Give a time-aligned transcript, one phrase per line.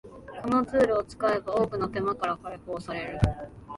[0.41, 3.19] このツールを使えば多くの手間から解放される